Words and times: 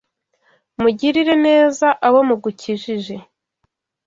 Mugirire 0.81 1.33
neza 1.47 1.87
abo 2.07 2.19
mugukikije. 2.27 3.15